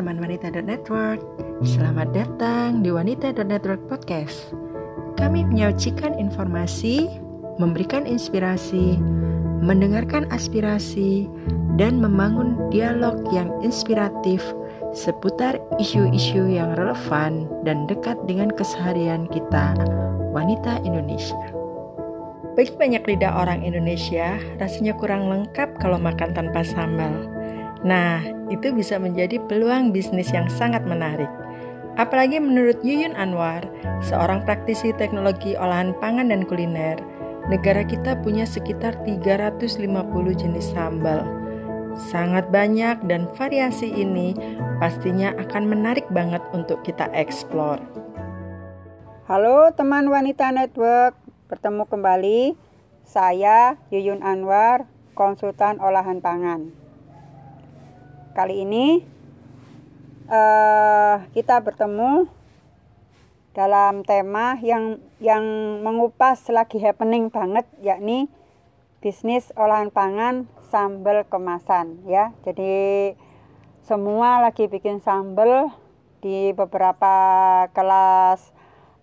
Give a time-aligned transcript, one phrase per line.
[0.00, 1.20] teman wanita.network.
[1.60, 4.56] Selamat datang di wanita.network podcast.
[5.20, 7.20] Kami menyajikan informasi,
[7.60, 8.96] memberikan inspirasi,
[9.60, 11.28] mendengarkan aspirasi,
[11.76, 14.40] dan membangun dialog yang inspiratif
[14.96, 19.76] seputar isu-isu yang relevan dan dekat dengan keseharian kita,
[20.32, 21.36] wanita Indonesia.
[22.56, 27.39] Bagi banyak lidah orang Indonesia, rasanya kurang lengkap kalau makan tanpa sambal.
[27.80, 28.20] Nah,
[28.52, 31.28] itu bisa menjadi peluang bisnis yang sangat menarik.
[31.96, 33.64] Apalagi menurut Yuyun Anwar,
[34.04, 37.00] seorang praktisi teknologi olahan pangan dan kuliner,
[37.48, 39.80] negara kita punya sekitar 350
[40.36, 41.24] jenis sambal.
[41.96, 44.36] Sangat banyak dan variasi ini
[44.78, 47.80] pastinya akan menarik banget untuk kita eksplor.
[49.26, 51.16] Halo teman wanita network,
[51.50, 52.42] bertemu kembali.
[53.02, 54.86] Saya Yuyun Anwar,
[55.18, 56.79] konsultan olahan pangan.
[58.30, 59.02] Kali ini
[60.30, 62.30] uh, kita bertemu
[63.50, 65.42] dalam tema yang yang
[65.82, 68.30] mengupas lagi happening banget yakni
[69.02, 72.30] bisnis olahan pangan sambal kemasan ya.
[72.46, 73.18] Jadi
[73.82, 75.74] semua lagi bikin sambal
[76.22, 77.14] di beberapa
[77.74, 78.54] kelas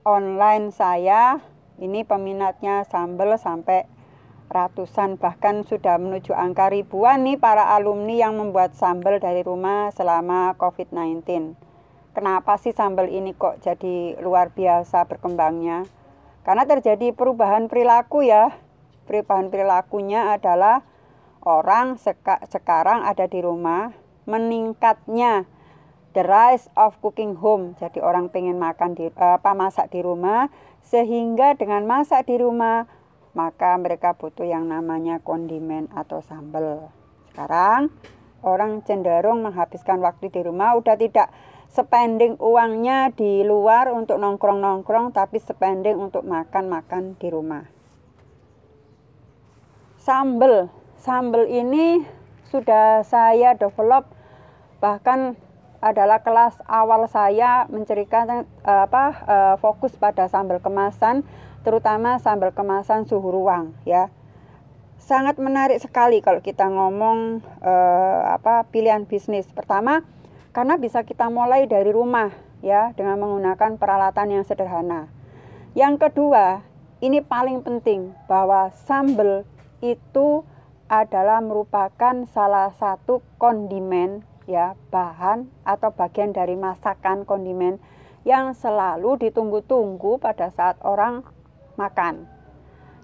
[0.07, 1.43] online saya.
[1.83, 3.96] Ini peminatnya sambal sampai
[4.47, 10.55] ratusan bahkan sudah menuju angka ribuan nih para alumni yang membuat sambal dari rumah selama
[10.55, 11.55] COVID-19.
[12.15, 15.85] Kenapa sih sambal ini kok jadi luar biasa berkembangnya?
[16.47, 18.55] Karena terjadi perubahan perilaku ya.
[19.05, 20.81] Perubahan perilakunya adalah
[21.45, 23.93] orang seka sekarang ada di rumah,
[24.25, 25.47] meningkatnya
[26.17, 27.77] the rise of cooking home.
[27.77, 30.49] Jadi orang pengen makan di apa masak di rumah
[30.81, 32.89] sehingga dengan masak di rumah
[33.33, 36.91] maka mereka butuh yang namanya kondimen atau sambal.
[37.31, 37.91] Sekarang
[38.45, 41.33] orang cenderung menghabiskan waktu di rumah udah tidak
[41.67, 47.67] spending uangnya di luar untuk nongkrong-nongkrong tapi spending untuk makan-makan di rumah.
[49.99, 51.99] Sambal, sambal ini
[52.47, 54.07] sudah saya develop
[54.79, 55.35] bahkan
[55.83, 61.21] adalah kelas awal saya menceritakan eh, apa eh, fokus pada sambal kemasan
[61.67, 64.07] terutama sambal kemasan suhu ruang ya.
[65.03, 69.51] Sangat menarik sekali kalau kita ngomong eh, apa pilihan bisnis.
[69.51, 70.07] Pertama,
[70.55, 72.31] karena bisa kita mulai dari rumah
[72.63, 75.11] ya dengan menggunakan peralatan yang sederhana.
[75.75, 76.63] Yang kedua,
[77.03, 79.43] ini paling penting bahwa sambal
[79.83, 80.47] itu
[80.87, 87.83] adalah merupakan salah satu kondimen ya bahan atau bagian dari masakan kondimen
[88.23, 91.27] yang selalu ditunggu-tunggu pada saat orang
[91.77, 92.27] makan.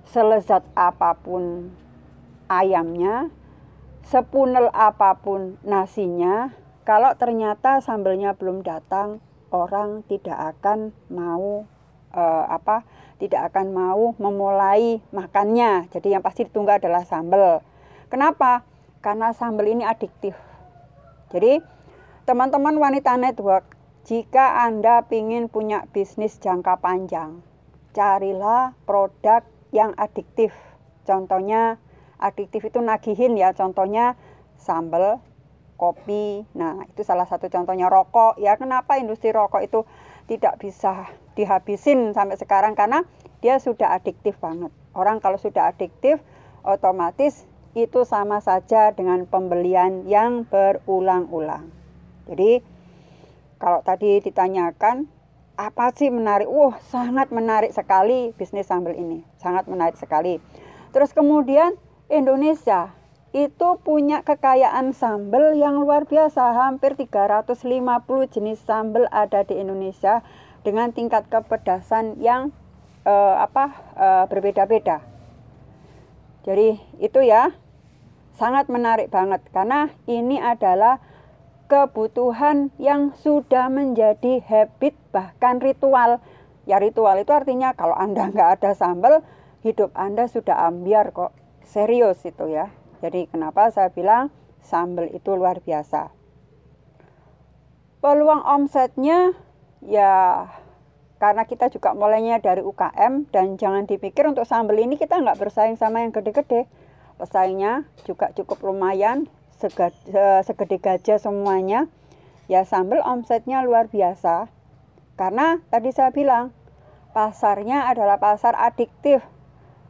[0.03, 1.71] Selezat apa pun
[2.51, 3.31] ayamnya,
[4.03, 6.51] sepunel apa pun nasinya,
[6.83, 9.23] kalau ternyata sambelnya belum datang,
[9.55, 11.63] orang tidak akan mau
[12.11, 12.83] uh, apa?
[13.23, 15.87] Tidak akan mau memulai makannya.
[15.95, 17.63] Jadi yang pasti ditunggu adalah sambel.
[18.11, 18.67] Kenapa?
[18.99, 20.35] Karena sambel ini adiktif.
[21.31, 21.63] Jadi
[22.27, 23.63] teman-teman wanita network,
[24.03, 27.39] jika Anda ingin punya bisnis jangka panjang,
[27.93, 30.51] carilah produk yang adiktif.
[31.05, 31.77] Contohnya
[32.17, 34.17] adiktif itu nagihin ya, contohnya
[34.57, 35.21] sambal,
[35.77, 36.45] kopi.
[36.57, 38.41] Nah, itu salah satu contohnya rokok.
[38.41, 39.85] Ya, kenapa industri rokok itu
[40.25, 43.03] tidak bisa dihabisin sampai sekarang karena
[43.43, 44.71] dia sudah adiktif banget.
[44.95, 46.21] Orang kalau sudah adiktif
[46.63, 47.43] otomatis
[47.73, 51.67] itu sama saja dengan pembelian yang berulang-ulang.
[52.29, 52.61] Jadi
[53.57, 55.09] kalau tadi ditanyakan
[55.53, 56.49] apa sih menarik?
[56.49, 59.21] Wah, sangat menarik sekali bisnis sambal ini.
[59.37, 60.41] Sangat menarik sekali.
[60.93, 61.77] Terus kemudian
[62.09, 62.93] Indonesia
[63.33, 66.53] itu punya kekayaan sambal yang luar biasa.
[66.53, 67.65] Hampir 350
[68.29, 70.21] jenis sambal ada di Indonesia
[70.61, 72.53] dengan tingkat kepedasan yang
[73.05, 73.65] uh, apa
[73.97, 75.01] uh, berbeda-beda.
[76.43, 77.55] Jadi itu ya
[78.35, 80.99] sangat menarik banget karena ini adalah
[81.73, 86.21] kebutuhan yang sudah menjadi habit bahkan ritual.
[86.69, 89.25] Ya ritual itu artinya kalau Anda nggak ada sambal,
[89.65, 91.33] hidup Anda sudah ambiar kok.
[91.65, 92.69] Serius itu ya.
[93.01, 94.29] Jadi kenapa saya bilang
[94.61, 96.13] sambal itu luar biasa.
[98.05, 99.33] Peluang omsetnya
[99.81, 100.45] ya
[101.17, 105.73] karena kita juga mulainya dari UKM dan jangan dipikir untuk sambal ini kita nggak bersaing
[105.73, 106.69] sama yang gede-gede.
[107.17, 109.25] Pesaingnya juga cukup lumayan
[110.43, 111.87] segede gajah semuanya
[112.51, 114.51] ya sambal omsetnya luar biasa
[115.15, 116.51] karena tadi saya bilang
[117.15, 119.23] pasarnya adalah pasar adiktif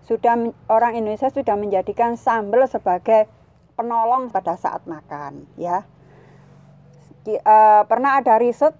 [0.03, 3.25] sudah orang Indonesia sudah menjadikan sambal sebagai
[3.73, 5.87] penolong pada saat makan ya
[7.25, 8.75] uh, pernah ada riset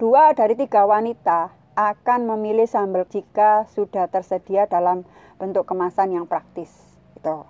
[0.00, 5.08] dua dari tiga wanita akan memilih sambal jika sudah tersedia dalam
[5.40, 6.68] bentuk kemasan yang praktis.
[7.16, 7.48] Itu.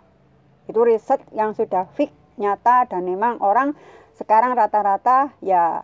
[0.71, 3.75] Itu riset yang sudah fix nyata dan memang orang
[4.17, 5.83] sekarang rata-rata ya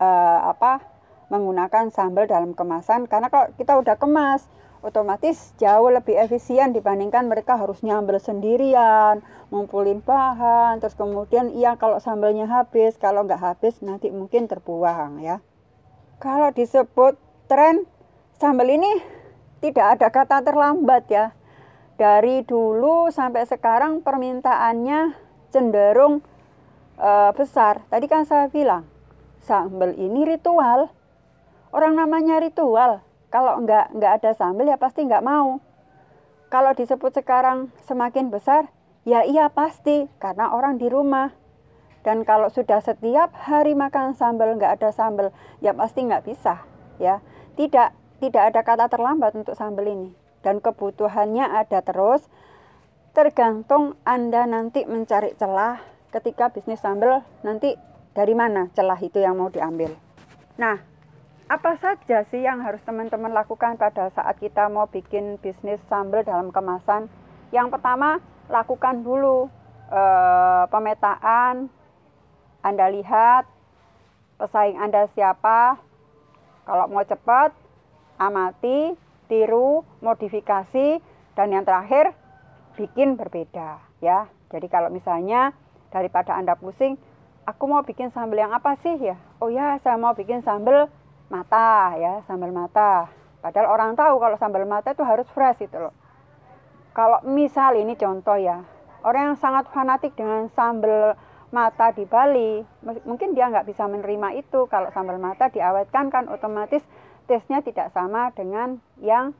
[0.00, 0.80] uh, apa
[1.28, 4.46] menggunakan sambal dalam kemasan karena kalau kita udah kemas
[4.86, 9.18] otomatis jauh lebih efisien dibandingkan mereka harus nyambel sendirian,
[9.50, 15.42] ngumpulin bahan, terus kemudian iya kalau sambalnya habis, kalau nggak habis nanti mungkin terbuang ya.
[16.22, 17.18] Kalau disebut
[17.50, 17.84] tren
[18.38, 19.02] sambal ini
[19.58, 21.26] tidak ada kata terlambat ya.
[21.98, 25.25] Dari dulu sampai sekarang permintaannya
[25.56, 26.20] cenderung
[27.00, 27.80] uh, besar.
[27.88, 28.84] Tadi kan saya bilang,
[29.40, 30.92] sambal ini ritual.
[31.72, 33.00] Orang namanya ritual.
[33.32, 35.64] Kalau nggak nggak ada sambal ya pasti nggak mau.
[36.52, 38.68] Kalau disebut sekarang semakin besar,
[39.08, 41.32] ya iya pasti karena orang di rumah.
[42.04, 46.62] Dan kalau sudah setiap hari makan sambal nggak ada sambal, ya pasti nggak bisa,
[47.02, 47.18] ya.
[47.58, 50.14] Tidak tidak ada kata terlambat untuk sambal ini
[50.46, 52.22] dan kebutuhannya ada terus
[53.16, 55.80] tergantung Anda nanti mencari celah
[56.12, 57.72] ketika bisnis sambal nanti
[58.12, 59.96] dari mana celah itu yang mau diambil.
[60.60, 60.76] Nah,
[61.48, 66.52] apa saja sih yang harus teman-teman lakukan pada saat kita mau bikin bisnis sambal dalam
[66.52, 67.08] kemasan?
[67.56, 68.20] Yang pertama,
[68.52, 69.48] lakukan dulu
[69.88, 70.02] e,
[70.68, 71.72] pemetaan.
[72.60, 73.48] Anda lihat
[74.36, 75.80] pesaing Anda siapa.
[76.68, 77.56] Kalau mau cepat,
[78.20, 78.92] amati,
[79.24, 81.00] tiru, modifikasi,
[81.32, 82.12] dan yang terakhir
[82.76, 84.28] bikin berbeda ya.
[84.52, 85.50] Jadi kalau misalnya
[85.90, 87.00] daripada Anda pusing,
[87.48, 89.16] aku mau bikin sambal yang apa sih ya?
[89.40, 90.86] Oh ya, saya mau bikin sambal
[91.32, 93.10] mata ya, sambal mata.
[93.42, 95.94] Padahal orang tahu kalau sambal mata itu harus fresh itu loh.
[96.94, 98.64] Kalau misal ini contoh ya,
[99.04, 101.14] orang yang sangat fanatik dengan sambal
[101.54, 102.64] mata di Bali,
[103.06, 104.66] mungkin dia nggak bisa menerima itu.
[104.66, 106.82] Kalau sambal mata diawetkan kan otomatis
[107.30, 109.34] tesnya tidak sama dengan yang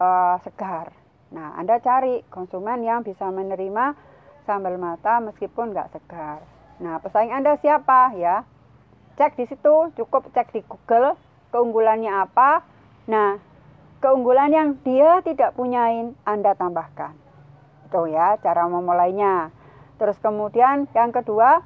[0.00, 1.03] uh, segar.
[1.34, 3.98] Nah, Anda cari konsumen yang bisa menerima
[4.46, 6.46] sambal mata meskipun nggak segar.
[6.78, 8.46] Nah, pesaing Anda siapa ya?
[9.18, 11.18] Cek di situ, cukup cek di Google
[11.50, 12.62] keunggulannya apa.
[13.10, 13.38] Nah,
[13.98, 17.18] keunggulan yang dia tidak punyain Anda tambahkan.
[17.90, 19.50] Itu ya cara memulainya.
[19.98, 21.62] Terus kemudian yang kedua,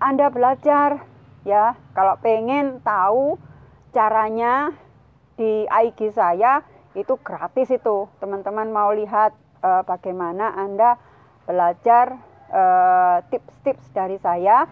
[0.00, 1.00] Anda belajar
[1.48, 1.76] ya.
[1.96, 3.40] Kalau pengen tahu
[3.92, 4.72] caranya
[5.40, 6.60] di IG saya
[6.98, 8.10] itu gratis itu.
[8.18, 10.98] Teman-teman mau lihat uh, bagaimana Anda
[11.48, 12.20] belajar
[12.52, 14.68] eh, tips-tips uh, dari saya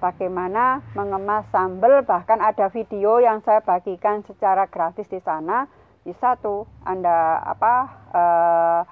[0.00, 5.68] bagaimana mengemas sambal bahkan ada video yang saya bagikan secara gratis di sana
[6.08, 7.74] bisa tuh Anda apa
[8.16, 8.82] uh,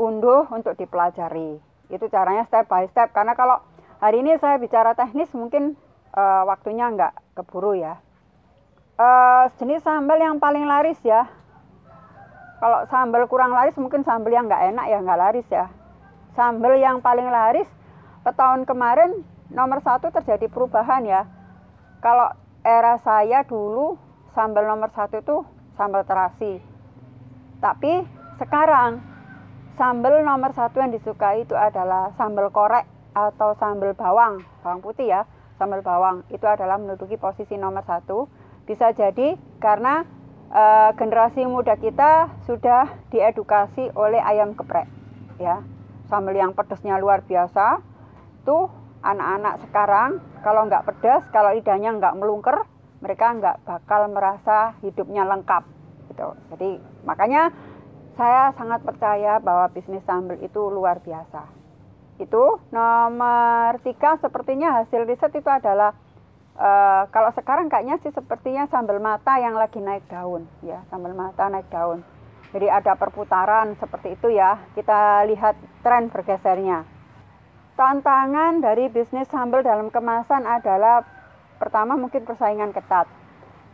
[0.00, 1.60] unduh untuk dipelajari.
[1.92, 3.60] Itu caranya step by step karena kalau
[4.00, 5.76] hari ini saya bicara teknis mungkin
[6.16, 8.00] uh, waktunya nggak keburu ya
[8.98, 11.28] uh, jenis sambal yang paling laris ya.
[12.62, 15.66] Kalau sambal kurang laris mungkin sambal yang nggak enak ya nggak laris ya.
[16.38, 17.68] Sambal yang paling laris
[18.24, 21.22] tahun kemarin nomor satu terjadi perubahan ya.
[22.02, 23.98] Kalau era saya dulu
[24.34, 25.36] sambal nomor satu itu
[25.74, 26.62] sambal terasi.
[27.58, 28.06] Tapi
[28.38, 29.02] sekarang
[29.74, 35.22] sambal nomor satu yang disukai itu adalah sambal korek atau sambal bawang bawang putih ya
[35.58, 36.22] sambal bawang.
[36.30, 38.30] Itu adalah menduduki posisi nomor satu
[38.68, 40.06] bisa jadi karena
[40.50, 40.62] e,
[40.98, 44.86] generasi muda kita sudah diedukasi oleh ayam geprek,
[45.42, 45.62] ya.
[46.06, 47.80] Sambal yang pedasnya luar biasa.
[48.44, 48.68] Tuh
[49.02, 50.10] anak-anak sekarang
[50.44, 52.68] kalau nggak pedas, kalau lidahnya nggak melungker,
[53.02, 55.64] mereka nggak bakal merasa hidupnya lengkap.
[56.12, 56.28] Gitu.
[56.52, 56.70] Jadi
[57.08, 57.50] makanya
[58.14, 61.48] saya sangat percaya bahwa bisnis sambal itu luar biasa.
[62.20, 65.96] Itu nomor tiga sepertinya hasil riset itu adalah
[66.52, 71.48] Uh, kalau sekarang kayaknya sih sepertinya sambal mata yang lagi naik daun ya sambal mata
[71.48, 72.04] naik daun.
[72.52, 74.60] Jadi ada perputaran seperti itu ya.
[74.76, 76.84] Kita lihat tren bergesernya.
[77.72, 81.00] Tantangan dari bisnis sambal dalam kemasan adalah
[81.56, 83.08] pertama mungkin persaingan ketat.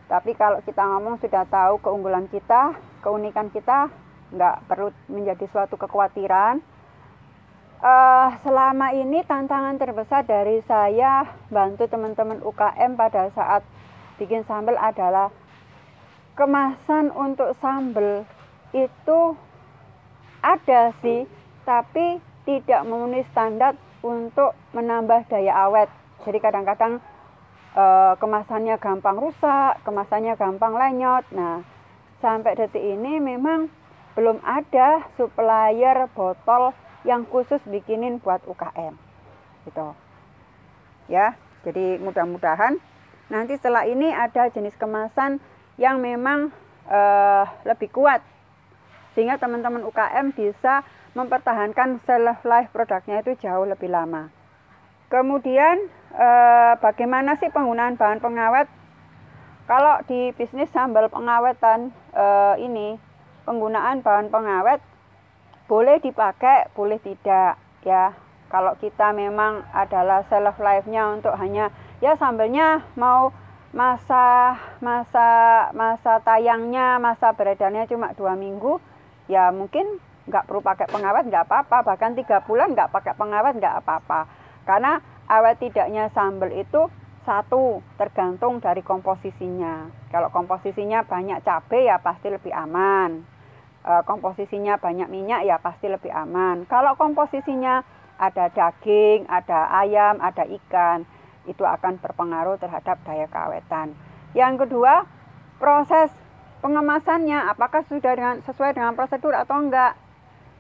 [0.07, 3.91] Tapi kalau kita ngomong sudah tahu keunggulan kita keunikan kita
[4.31, 6.63] nggak perlu menjadi suatu kekhawatiran
[7.83, 13.63] uh, selama ini tantangan terbesar dari saya bantu teman-teman UKM pada saat
[14.19, 15.31] bikin sambal adalah
[16.35, 18.27] kemasan untuk sambal
[18.75, 19.21] itu
[20.43, 21.27] ada sih
[21.67, 25.91] tapi tidak memenuhi standar untuk menambah daya awet.
[26.23, 27.03] Jadi kadang-kadang
[27.75, 31.27] uh, kemasannya gampang rusak kemasannya gampang lenyot.
[31.35, 31.63] Nah
[32.19, 33.71] sampai detik ini memang
[34.19, 36.75] belum ada supplier botol
[37.09, 38.93] yang khusus bikinin buat UKM
[39.65, 39.97] gitu
[41.09, 41.33] ya
[41.65, 42.77] Jadi mudah-mudahan
[43.33, 45.41] nanti setelah ini ada jenis kemasan
[45.81, 46.53] yang memang
[46.87, 48.21] uh, lebih kuat
[49.19, 50.87] sehingga teman-teman UKM bisa
[51.19, 54.31] mempertahankan shelf life produknya itu jauh lebih lama.
[55.11, 58.71] Kemudian eh, bagaimana sih penggunaan bahan pengawet?
[59.67, 63.01] Kalau di bisnis sambal pengawetan eh, ini
[63.43, 64.79] penggunaan bahan pengawet
[65.69, 68.17] boleh dipakai, boleh tidak ya.
[68.49, 71.69] Kalau kita memang adalah shelf life-nya untuk hanya
[72.01, 73.29] ya sambalnya mau
[73.77, 75.29] masa masa
[75.77, 78.81] masa tayangnya masa beredarnya cuma dua minggu
[79.29, 83.85] ya mungkin nggak perlu pakai pengawet nggak apa-apa bahkan tiga bulan nggak pakai pengawet nggak
[83.85, 84.25] apa-apa
[84.65, 86.89] karena awet tidaknya sambal itu
[87.29, 89.93] satu tergantung dari komposisinya.
[90.09, 93.21] Kalau komposisinya banyak cabai ya pasti lebih aman.
[93.89, 96.69] E, komposisinya banyak minyak ya pasti lebih aman.
[96.69, 97.81] Kalau komposisinya
[98.21, 101.09] ada daging, ada ayam, ada ikan,
[101.49, 103.97] itu akan berpengaruh terhadap daya keawetan.
[104.37, 105.09] Yang kedua,
[105.57, 106.13] proses
[106.61, 109.97] pengemasannya apakah sudah dengan sesuai dengan prosedur atau enggak.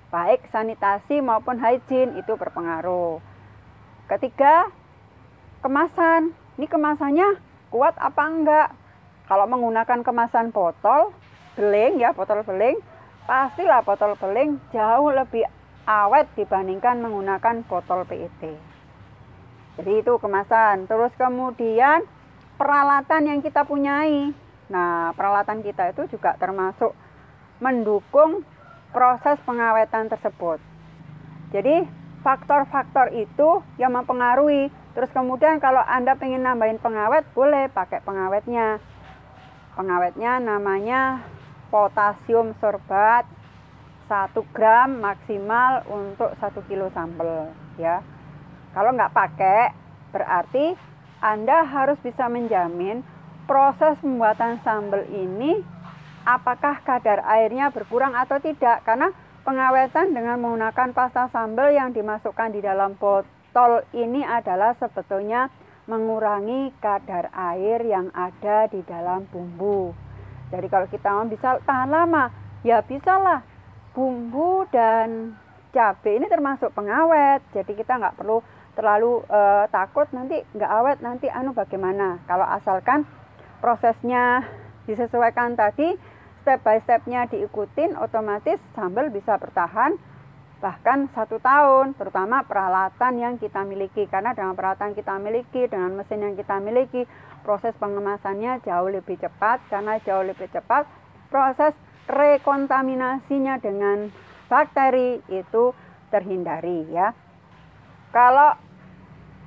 [0.08, 3.20] Baik sanitasi maupun hygiene itu berpengaruh.
[4.08, 4.73] Ketiga,
[5.61, 6.32] kemasan.
[6.56, 7.37] Ini kemasannya
[7.68, 8.68] kuat apa enggak?
[9.28, 11.12] Kalau menggunakan kemasan botol
[11.61, 12.80] beling ya, botol beling,
[13.28, 15.44] pastilah botol beling jauh lebih
[15.85, 18.56] awet dibandingkan menggunakan botol PET.
[19.76, 20.88] Jadi itu kemasan.
[20.88, 22.08] Terus kemudian
[22.56, 24.32] peralatan yang kita punyai.
[24.73, 26.97] Nah, peralatan kita itu juga termasuk
[27.61, 28.49] mendukung
[28.97, 30.58] proses pengawetan tersebut.
[31.52, 31.85] Jadi
[32.25, 34.73] faktor-faktor itu yang mempengaruhi.
[34.97, 38.80] Terus kemudian kalau Anda pengen nambahin pengawet, boleh pakai pengawetnya.
[39.78, 41.23] Pengawetnya namanya
[41.69, 43.25] potasium sorbat
[44.09, 48.01] 1 gram maksimal untuk 1 kilo sambal ya.
[48.73, 49.73] Kalau nggak pakai
[50.13, 50.77] berarti
[51.21, 53.05] Anda harus bisa menjamin
[53.45, 55.61] proses pembuatan sambal ini
[56.25, 59.13] apakah kadar airnya berkurang atau tidak karena
[59.49, 65.49] Pengawetan dengan menggunakan pasta sambal yang dimasukkan di dalam botol ini adalah sebetulnya
[65.89, 69.97] mengurangi kadar air yang ada di dalam bumbu.
[70.49, 72.33] Jadi kalau kita mau bisa tahan lama,
[72.64, 73.45] ya bisalah.
[73.93, 75.35] Bumbu dan
[75.75, 78.40] cabai ini termasuk pengawet, jadi kita nggak perlu
[78.78, 82.23] terlalu uh, takut nanti nggak awet nanti anu bagaimana.
[82.31, 83.02] Kalau asalkan
[83.59, 84.47] prosesnya
[84.87, 85.99] disesuaikan tadi
[86.47, 89.99] step by stepnya diikutin otomatis sambal bisa bertahan
[90.59, 94.07] bahkan satu tahun terutama peralatan yang kita miliki.
[94.11, 97.07] Karena dengan peralatan kita miliki dengan mesin yang kita miliki
[97.47, 99.62] proses pengemasannya jauh lebih cepat.
[99.71, 100.87] Karena jauh lebih cepat
[101.31, 101.75] proses
[102.09, 104.11] rekontaminasinya dengan
[104.49, 105.77] bakteri itu
[106.09, 107.12] terhindari ya.
[108.11, 108.57] Kalau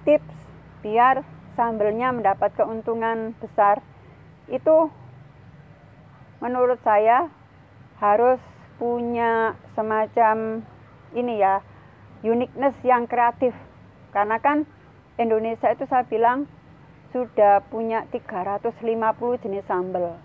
[0.06, 0.38] tips
[0.86, 1.26] biar
[1.58, 3.82] sambalnya mendapat keuntungan besar
[4.50, 4.90] itu
[6.42, 7.30] menurut saya
[8.02, 8.42] harus
[8.82, 10.66] punya semacam
[11.18, 11.60] ini ya
[12.26, 13.54] uniqueness yang kreatif.
[14.12, 14.68] Karena kan
[15.18, 16.48] Indonesia itu saya bilang
[17.12, 20.16] sudah punya 350 jenis sambal.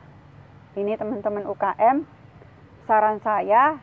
[0.77, 2.07] Ini teman-teman UKM
[2.87, 3.81] saran saya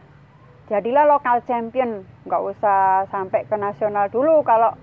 [0.72, 2.07] jadilah lokal champion.
[2.24, 4.45] Nggak usah sampai ke nasional dulu.
[4.48, 4.77] Kalau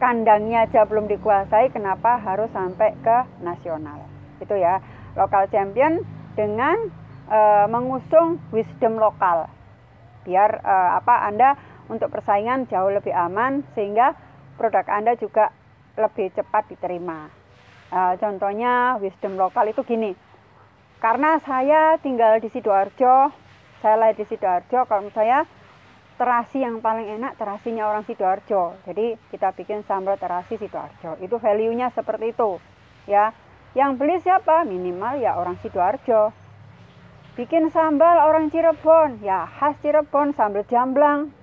[0.00, 4.04] kandangnya aja belum dikuasai kenapa harus sampai ke nasional?
[4.40, 4.80] Itu ya
[5.16, 6.04] lokal champion
[6.36, 6.76] dengan
[7.32, 9.48] uh, mengusung wisdom lokal
[10.26, 11.54] biar uh, apa Anda
[11.86, 14.18] untuk persaingan jauh lebih aman sehingga
[14.58, 15.54] produk Anda juga
[15.94, 17.30] lebih cepat diterima.
[17.86, 20.18] Uh, contohnya wisdom lokal itu gini.
[20.98, 23.30] Karena saya tinggal di Sidoarjo,
[23.78, 25.46] saya lahir di Sidoarjo, kalau saya
[26.16, 28.80] terasi yang paling enak terasinya orang Sidoarjo.
[28.88, 31.20] Jadi kita bikin sambal terasi Sidoarjo.
[31.20, 32.58] Itu value-nya seperti itu,
[33.06, 33.30] ya.
[33.76, 34.64] Yang beli siapa?
[34.64, 36.32] Minimal ya orang Sidoarjo.
[37.36, 41.36] Bikin sambal orang Cirebon, ya khas Cirebon, sambal jamblang.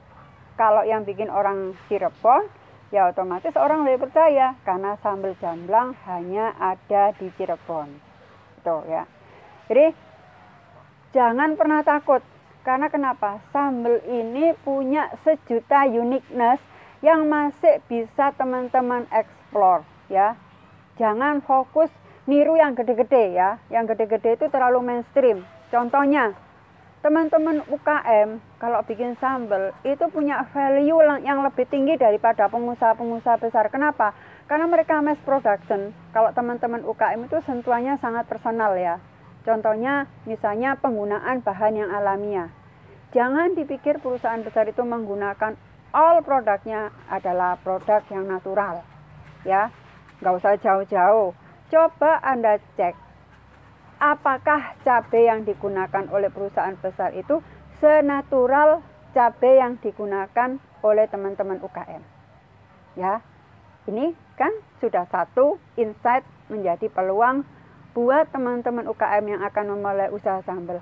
[0.58, 2.50] Kalau yang bikin orang Cirebon,
[2.90, 7.94] ya otomatis orang lebih percaya karena sambal jamblang hanya ada di Cirebon.
[8.58, 9.06] Itu ya.
[9.70, 9.94] Jadi
[11.14, 12.26] jangan pernah takut
[12.66, 13.46] karena kenapa?
[13.54, 16.58] Sambal ini punya sejuta uniqueness
[17.06, 20.34] yang masih bisa teman-teman explore ya.
[20.98, 21.94] Jangan fokus
[22.26, 23.62] niru yang gede-gede ya.
[23.70, 25.53] Yang gede-gede itu terlalu mainstream.
[25.74, 26.38] Contohnya,
[27.02, 33.74] teman-teman UKM kalau bikin sambal itu punya value yang lebih tinggi daripada pengusaha-pengusaha besar.
[33.74, 34.14] Kenapa?
[34.46, 35.90] Karena mereka mass production.
[36.14, 39.02] Kalau teman-teman UKM itu sentuhannya sangat personal ya.
[39.42, 42.54] Contohnya misalnya penggunaan bahan yang alamiah.
[43.10, 45.58] Jangan dipikir perusahaan besar itu menggunakan
[45.90, 48.86] all produknya adalah produk yang natural.
[49.42, 49.74] Ya,
[50.22, 51.34] nggak usah jauh-jauh.
[51.74, 52.94] Coba Anda cek
[54.02, 57.44] apakah cabai yang digunakan oleh perusahaan besar itu
[57.82, 58.82] senatural
[59.14, 62.02] cabai yang digunakan oleh teman-teman UKM.
[63.00, 63.22] Ya,
[63.90, 67.46] ini kan sudah satu insight menjadi peluang
[67.94, 70.82] buat teman-teman UKM yang akan memulai usaha sambal.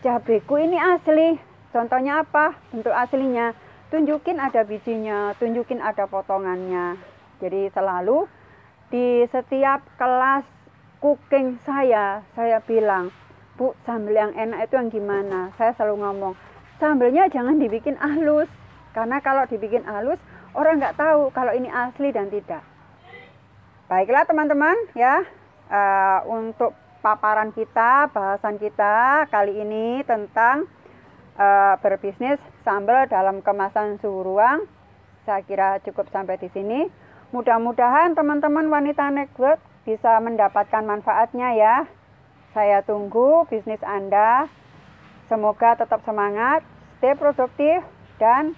[0.00, 1.36] Cabaiku ini asli.
[1.74, 2.56] Contohnya apa?
[2.72, 3.52] Bentuk aslinya.
[3.88, 6.96] Tunjukin ada bijinya, tunjukin ada potongannya.
[7.40, 8.28] Jadi selalu
[8.88, 10.44] di setiap kelas
[10.98, 13.14] cooking saya, saya bilang,
[13.58, 15.50] Bu, sambal yang enak itu yang gimana?
[15.58, 16.34] Saya selalu ngomong,
[16.78, 18.50] sambelnya jangan dibikin halus.
[18.94, 20.18] Karena kalau dibikin halus,
[20.54, 22.62] orang nggak tahu kalau ini asli dan tidak.
[23.90, 25.22] Baiklah teman-teman ya,
[25.70, 30.66] uh, untuk paparan kita, bahasan kita kali ini tentang
[31.38, 34.66] uh, berbisnis sambal dalam kemasan suhu ruang.
[35.24, 36.90] Saya kira cukup sampai di sini.
[37.30, 41.76] Mudah-mudahan teman-teman wanita network bisa mendapatkan manfaatnya ya.
[42.52, 44.52] Saya tunggu bisnis Anda.
[45.32, 46.60] Semoga tetap semangat,
[47.00, 47.80] stay produktif,
[48.20, 48.52] dan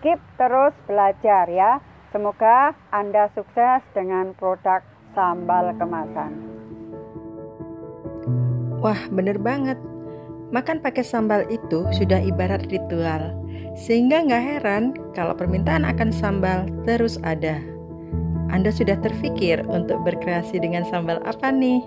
[0.00, 1.84] keep terus belajar ya.
[2.16, 4.80] Semoga Anda sukses dengan produk
[5.12, 6.32] sambal kemasan.
[8.80, 9.76] Wah, bener banget.
[10.50, 13.36] Makan pakai sambal itu sudah ibarat ritual,
[13.76, 17.79] sehingga nggak heran kalau permintaan akan sambal terus ada.
[18.50, 21.82] Anda sudah terpikir untuk berkreasi dengan sambal apa nih?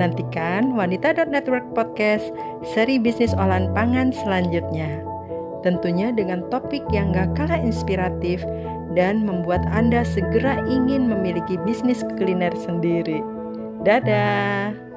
[0.00, 2.32] Nantikan Wanita.network Podcast
[2.64, 5.04] seri bisnis olahan pangan selanjutnya.
[5.60, 8.40] Tentunya dengan topik yang gak kalah inspiratif
[8.96, 13.20] dan membuat Anda segera ingin memiliki bisnis kuliner sendiri.
[13.84, 14.89] Dadah!